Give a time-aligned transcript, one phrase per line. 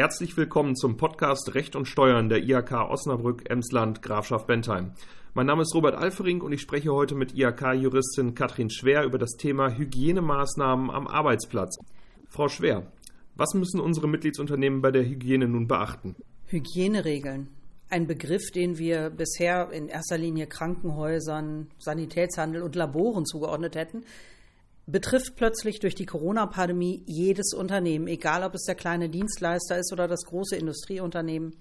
[0.00, 4.92] Herzlich willkommen zum Podcast Recht und Steuern der IHK Osnabrück, Emsland, Grafschaft Bentheim.
[5.34, 9.32] Mein Name ist Robert Alfering und ich spreche heute mit IHK-Juristin Katrin Schwer über das
[9.32, 11.76] Thema Hygienemaßnahmen am Arbeitsplatz.
[12.30, 12.90] Frau Schwer,
[13.36, 16.16] was müssen unsere Mitgliedsunternehmen bei der Hygiene nun beachten?
[16.46, 17.48] Hygieneregeln.
[17.90, 24.04] Ein Begriff, den wir bisher in erster Linie Krankenhäusern, Sanitätshandel und Laboren zugeordnet hätten,
[24.90, 30.08] betrifft plötzlich durch die Corona-Pandemie jedes Unternehmen, egal ob es der kleine Dienstleister ist oder
[30.08, 31.56] das große Industrieunternehmen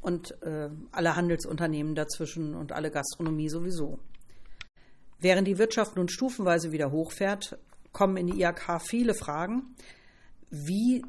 [0.00, 3.98] und äh, alle Handelsunternehmen dazwischen und alle Gastronomie sowieso.
[5.18, 7.58] Während die Wirtschaft nun stufenweise wieder hochfährt,
[7.92, 9.74] kommen in die IHK viele Fragen,
[10.50, 11.02] wie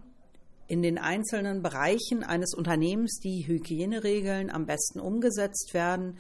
[0.68, 6.18] in den einzelnen Bereichen eines Unternehmens die Hygieneregeln am besten umgesetzt werden,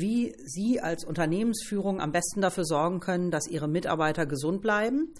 [0.00, 5.12] wie Sie als Unternehmensführung am besten dafür sorgen können, dass Ihre Mitarbeiter gesund bleiben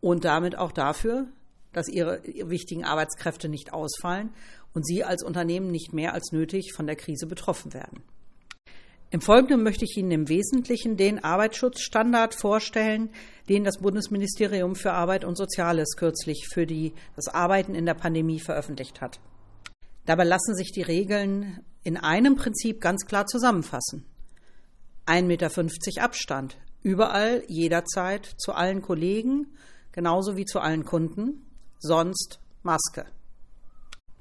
[0.00, 1.26] und damit auch dafür,
[1.72, 4.30] dass Ihre wichtigen Arbeitskräfte nicht ausfallen
[4.74, 8.02] und Sie als Unternehmen nicht mehr als nötig von der Krise betroffen werden.
[9.12, 13.10] Im Folgenden möchte ich Ihnen im Wesentlichen den Arbeitsschutzstandard vorstellen,
[13.48, 18.38] den das Bundesministerium für Arbeit und Soziales kürzlich für die, das Arbeiten in der Pandemie
[18.38, 19.18] veröffentlicht hat.
[20.06, 24.04] Dabei lassen sich die Regeln in einem Prinzip ganz klar zusammenfassen.
[25.10, 29.48] 1,50 Meter Abstand, überall, jederzeit, zu allen Kollegen,
[29.90, 31.44] genauso wie zu allen Kunden,
[31.80, 33.06] sonst Maske.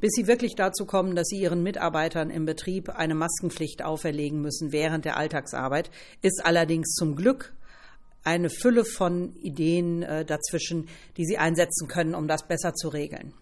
[0.01, 4.71] Bis sie wirklich dazu kommen, dass sie ihren Mitarbeitern im Betrieb eine Maskenpflicht auferlegen müssen
[4.71, 5.91] während der Alltagsarbeit,
[6.23, 7.53] ist allerdings zum Glück
[8.23, 10.87] eine Fülle von Ideen äh, dazwischen,
[11.17, 13.33] die sie einsetzen können, um das besser zu regeln.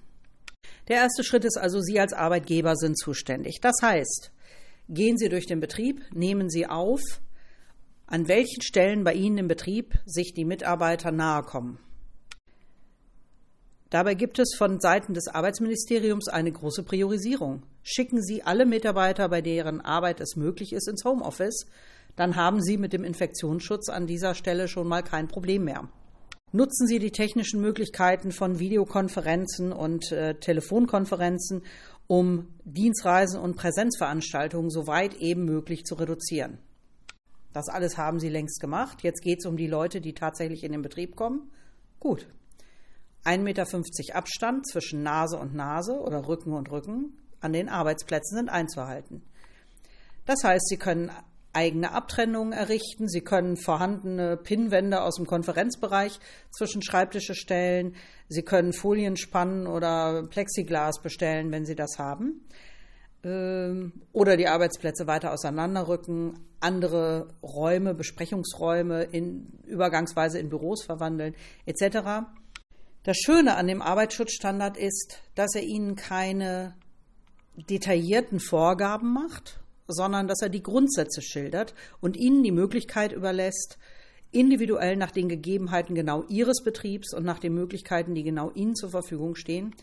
[0.90, 3.60] Der erste Schritt ist also, Sie als Arbeitgeber sind zuständig.
[3.62, 4.32] Das heißt,
[4.90, 7.02] gehen Sie durch den Betrieb, nehmen Sie auf,
[8.08, 11.80] an welchen Stellen bei Ihnen im Betrieb sich die Mitarbeiter nahe kommen.
[13.90, 17.64] Dabei gibt es von Seiten des Arbeitsministeriums eine große Priorisierung.
[17.84, 21.68] Schicken Sie alle Mitarbeiter, bei deren Arbeit es möglich ist, ins Homeoffice,
[22.18, 25.88] dann haben Sie mit dem Infektionsschutz an dieser Stelle schon mal kein Problem mehr.
[26.52, 31.64] Nutzen Sie die technischen Möglichkeiten von Videokonferenzen und äh, Telefonkonferenzen,
[32.08, 36.58] um Dienstreisen und Präsenzveranstaltungen so weit eben möglich zu reduzieren.
[37.58, 39.02] Das alles haben Sie längst gemacht.
[39.02, 41.50] Jetzt geht es um die Leute, die tatsächlich in den Betrieb kommen.
[42.00, 42.28] Gut.
[43.26, 43.66] 1,50 Meter
[44.16, 49.24] Abstand zwischen Nase und Nase oder Rücken und Rücken an den Arbeitsplätzen sind einzuhalten.
[50.28, 51.10] Das heißt, Sie können
[51.52, 53.10] eigene Abtrennungen errichten.
[53.10, 56.20] Sie können vorhandene Pinnwände aus dem Konferenzbereich
[56.56, 57.96] zwischen Schreibtische stellen.
[58.30, 62.46] Sie können Folien spannen oder Plexiglas bestellen, wenn Sie das haben.
[63.28, 71.36] Ähm, oder die Arbeitsplätze weiter auseinanderrücken, andere Räume, Besprechungsräume in, übergangsweise in Büros verwandeln,
[71.66, 72.28] etc.
[73.04, 76.76] Das Schöne an dem Arbeitsschutzstandard ist, dass er Ihnen keine
[77.70, 83.78] detaillierten Vorgaben macht, sondern dass er die Grundsätze schildert und ihnen die Möglichkeit überlässt,
[84.32, 88.90] individuell nach den Gegebenheiten genau ihres Betriebs und nach den Möglichkeiten, die genau ihnen zur
[88.90, 89.74] Verfügung stehen,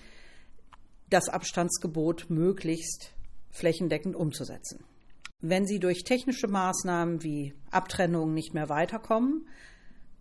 [1.10, 3.13] das Abstandsgebot möglichst
[3.54, 4.84] flächendeckend umzusetzen.
[5.40, 9.46] Wenn Sie durch technische Maßnahmen wie Abtrennungen nicht mehr weiterkommen,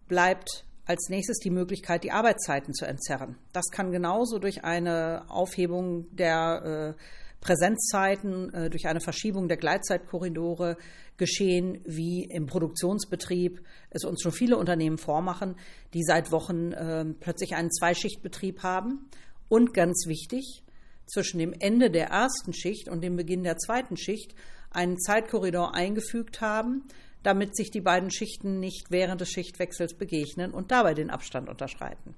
[0.08, 3.38] bleibt als nächstes die Möglichkeit, die Arbeitszeiten zu entzerren.
[3.54, 7.02] Das kann genauso durch eine Aufhebung der äh,
[7.40, 10.78] Präsenzzeiten äh, durch eine Verschiebung der Gleitzeitkorridore
[11.18, 15.56] geschehen, wie im Produktionsbetrieb es uns schon viele Unternehmen vormachen,
[15.94, 19.10] die seit Wochen äh, plötzlich einen Zweischichtbetrieb haben.
[19.48, 20.64] Und ganz wichtig,
[21.06, 24.34] zwischen dem Ende der ersten Schicht und dem Beginn der zweiten Schicht
[24.72, 26.84] einen Zeitkorridor eingefügt haben,
[27.22, 32.16] damit sich die beiden Schichten nicht während des Schichtwechsels begegnen und dabei den Abstand unterschreiten.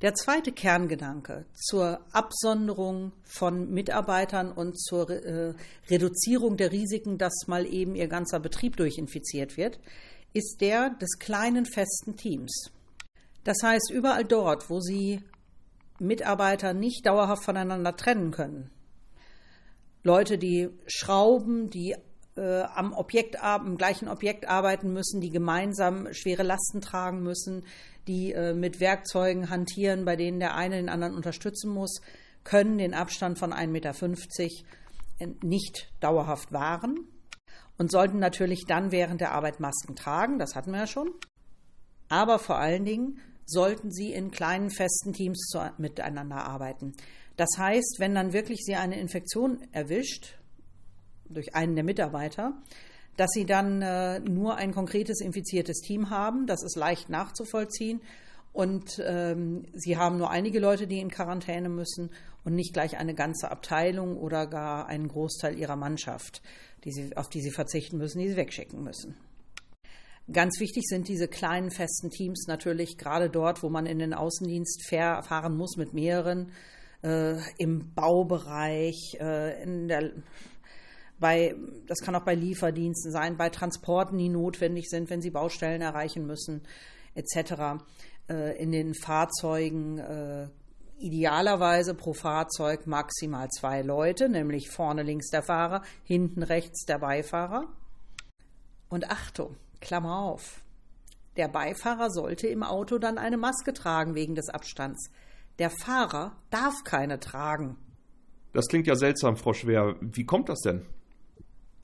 [0.00, 5.54] Der zweite Kerngedanke zur Absonderung von Mitarbeitern und zur äh,
[5.88, 9.78] Reduzierung der Risiken, dass mal eben ihr ganzer Betrieb durchinfiziert wird,
[10.32, 12.72] ist der des kleinen festen Teams.
[13.44, 15.22] Das heißt, überall dort, wo Sie
[16.02, 18.70] Mitarbeiter nicht dauerhaft voneinander trennen können,
[20.04, 21.94] Leute, die schrauben, die
[22.36, 27.64] äh, am Objekt, am gleichen Objekt arbeiten müssen, die gemeinsam schwere Lasten tragen müssen,
[28.08, 32.00] die äh, mit Werkzeugen hantieren, bei denen der eine den anderen unterstützen muss,
[32.42, 33.94] können den Abstand von 1,50 Meter
[35.42, 37.06] nicht dauerhaft wahren
[37.78, 41.12] und sollten natürlich dann während der Arbeit Masken tragen, das hatten wir ja schon.
[42.08, 46.92] Aber vor allen Dingen sollten sie in kleinen festen Teams zu, miteinander arbeiten.
[47.36, 50.38] Das heißt, wenn dann wirklich sie eine Infektion erwischt
[51.28, 52.52] durch einen der Mitarbeiter,
[53.16, 56.46] dass sie dann äh, nur ein konkretes infiziertes Team haben.
[56.46, 58.00] Das ist leicht nachzuvollziehen.
[58.52, 62.10] Und ähm, sie haben nur einige Leute, die in Quarantäne müssen
[62.44, 66.42] und nicht gleich eine ganze Abteilung oder gar einen Großteil ihrer Mannschaft,
[66.84, 69.16] die sie, auf die sie verzichten müssen, die sie wegschicken müssen.
[70.30, 74.86] Ganz wichtig sind diese kleinen festen Teams natürlich gerade dort, wo man in den Außendienst
[74.88, 76.52] fahren muss mit mehreren,
[77.02, 80.12] äh, im Baubereich, äh, in der
[81.18, 81.54] bei,
[81.86, 86.26] das kann auch bei Lieferdiensten sein, bei Transporten, die notwendig sind, wenn sie Baustellen erreichen
[86.26, 86.62] müssen,
[87.14, 87.80] etc.
[88.28, 90.48] Äh, in den Fahrzeugen äh,
[90.98, 97.68] idealerweise pro Fahrzeug maximal zwei Leute, nämlich vorne links der Fahrer, hinten rechts der Beifahrer.
[98.88, 100.62] Und Achtung, Klammer auf.
[101.36, 105.10] Der Beifahrer sollte im Auto dann eine Maske tragen wegen des Abstands.
[105.58, 107.76] Der Fahrer darf keine tragen.
[108.52, 109.96] Das klingt ja seltsam, Frau Schwer.
[110.00, 110.86] Wie kommt das denn?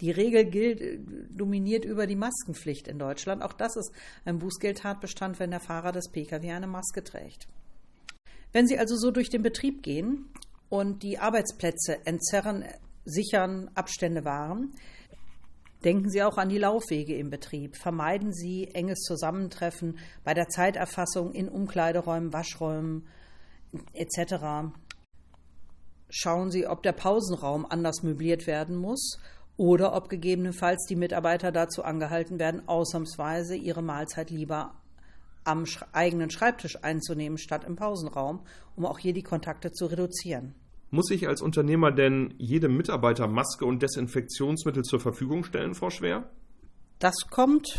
[0.00, 0.99] Die Regel gilt, äh,
[1.31, 3.43] dominiert über die Maskenpflicht in Deutschland.
[3.43, 3.91] Auch das ist
[4.25, 7.49] ein Bußgeldtatbestand, wenn der Fahrer des Pkw eine Maske trägt.
[8.53, 10.31] Wenn Sie also so durch den Betrieb gehen
[10.69, 12.65] und die Arbeitsplätze entzerren,
[13.05, 14.75] sichern, Abstände wahren,
[15.85, 17.77] denken Sie auch an die Laufwege im Betrieb.
[17.77, 23.07] Vermeiden Sie enges Zusammentreffen bei der Zeiterfassung in Umkleideräumen, Waschräumen
[23.93, 24.73] etc.
[26.11, 29.19] Schauen Sie, ob der Pausenraum anders möbliert werden muss
[29.57, 34.75] oder ob gegebenenfalls die Mitarbeiter dazu angehalten werden, ausnahmsweise ihre Mahlzeit lieber
[35.45, 38.41] am eigenen Schreibtisch einzunehmen statt im Pausenraum,
[38.77, 40.55] um auch hier die Kontakte zu reduzieren.
[40.90, 46.31] Muss ich als Unternehmer denn jedem Mitarbeiter Maske und Desinfektionsmittel zur Verfügung stellen, Frau Schwer?
[46.99, 47.79] Das kommt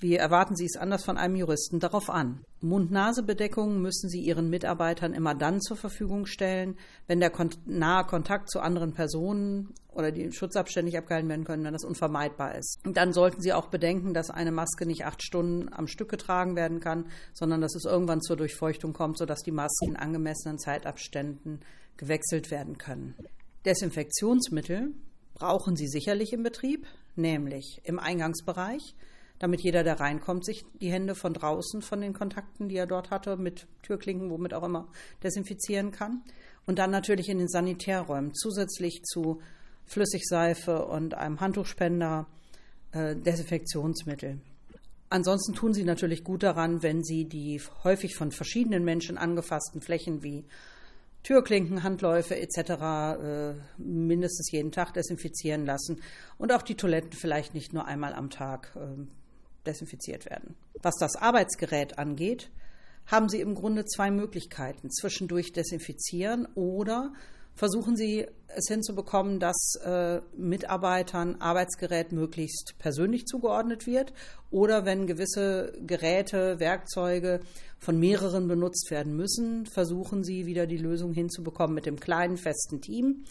[0.00, 2.44] wie erwarten Sie es anders von einem Juristen darauf an?
[2.60, 8.50] Mund-Nase-Bedeckungen müssen Sie Ihren Mitarbeitern immer dann zur Verfügung stellen, wenn der kon nahe Kontakt
[8.50, 12.78] zu anderen Personen oder die Schutzabstände nicht abgehalten werden können, wenn das unvermeidbar ist.
[12.86, 16.54] Und dann sollten Sie auch bedenken, dass eine Maske nicht acht Stunden am Stück getragen
[16.54, 21.60] werden kann, sondern dass es irgendwann zur Durchfeuchtung kommt, sodass die Masken in angemessenen Zeitabständen
[21.96, 23.16] gewechselt werden können.
[23.64, 24.92] Desinfektionsmittel
[25.34, 26.86] brauchen Sie sicherlich im Betrieb,
[27.16, 28.94] nämlich im Eingangsbereich
[29.38, 33.10] damit jeder, der reinkommt, sich die Hände von draußen, von den Kontakten, die er dort
[33.10, 34.88] hatte, mit Türklinken, womit auch immer,
[35.22, 36.22] desinfizieren kann.
[36.66, 39.40] Und dann natürlich in den Sanitärräumen zusätzlich zu
[39.86, 42.26] Flüssigseife und einem Handtuchspender
[42.92, 44.40] äh, Desinfektionsmittel.
[45.10, 50.22] Ansonsten tun sie natürlich gut daran, wenn sie die häufig von verschiedenen Menschen angefassten Flächen
[50.22, 50.44] wie
[51.22, 52.58] Türklinken, Handläufe etc.
[52.58, 56.00] Äh, mindestens jeden Tag desinfizieren lassen
[56.36, 59.06] und auch die Toiletten vielleicht nicht nur einmal am Tag äh,
[59.66, 60.56] desinfiziert werden.
[60.82, 62.50] Was das Arbeitsgerät angeht,
[63.06, 64.90] haben Sie im Grunde zwei Möglichkeiten.
[64.90, 67.12] Zwischendurch desinfizieren oder
[67.54, 74.12] versuchen Sie es hinzubekommen, dass äh, Mitarbeitern Arbeitsgerät möglichst persönlich zugeordnet wird
[74.50, 77.40] oder wenn gewisse Geräte, Werkzeuge
[77.78, 82.80] von mehreren benutzt werden müssen, versuchen Sie wieder die Lösung hinzubekommen mit dem kleinen festen
[82.80, 83.24] Team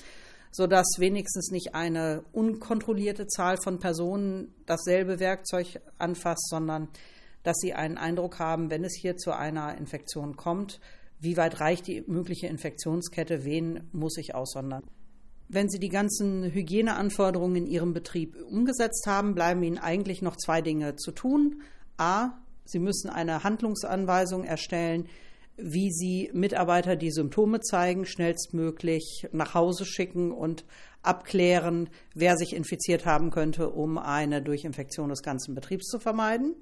[0.52, 6.88] sodass wenigstens nicht eine unkontrollierte Zahl von Personen dasselbe Werkzeug anfasst, sondern
[7.44, 10.80] dass sie einen Eindruck haben, wenn es hier zu einer Infektion kommt,
[11.20, 14.84] wie weit reicht die mögliche Infektionskette, wen muss ich aussondern.
[15.50, 20.62] Wenn Sie die ganzen Hygieneanforderungen in Ihrem Betrieb umgesetzt haben, bleiben Ihnen eigentlich noch zwei
[20.62, 21.62] Dinge zu tun.
[21.96, 22.32] A,
[22.66, 25.08] Sie müssen eine Handlungsanweisung erstellen,
[25.58, 30.66] wie sie Mitarbeiter, die Symptome zeigen, schnellstmöglich nach Hause schicken und
[31.02, 36.56] abklären, wer sich infiziert haben könnte, um eine Durchinfektion des ganzen Betriebs zu vermeiden.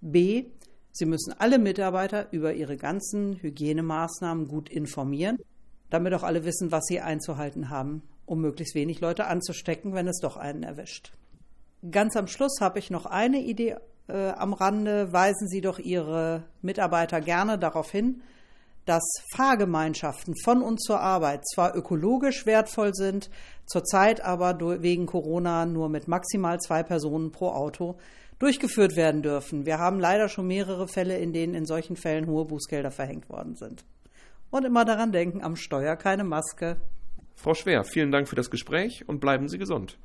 [0.00, 0.46] B.
[0.92, 5.38] Sie müssen alle Mitarbeiter über ihre ganzen Hygienemaßnahmen gut informieren,
[5.90, 10.20] damit auch alle wissen, was sie einzuhalten haben, um möglichst wenig Leute anzustecken, wenn es
[10.20, 11.12] doch einen erwischt.
[11.90, 13.76] Ganz am Schluss habe ich noch eine Idee
[14.08, 18.22] äh, am Rande weisen Sie doch Ihre Mitarbeiter gerne darauf hin,
[18.86, 19.02] dass
[19.34, 23.28] Fahrgemeinschaften von und zur Arbeit zwar ökologisch wertvoll sind,
[23.66, 27.98] zurzeit aber wegen Corona nur mit maximal zwei Personen pro Auto
[28.38, 29.66] durchgeführt werden dürfen.
[29.66, 33.56] Wir haben leider schon mehrere Fälle, in denen in solchen Fällen hohe Bußgelder verhängt worden
[33.56, 33.84] sind.
[34.50, 36.76] Und immer daran denken, am Steuer keine Maske.
[37.34, 39.98] Frau Schwer, vielen Dank für das Gespräch und bleiben Sie gesund.